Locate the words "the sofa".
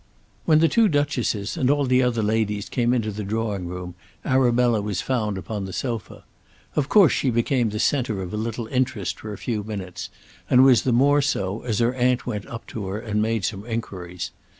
5.65-6.23